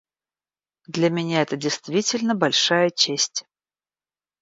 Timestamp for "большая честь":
2.33-3.45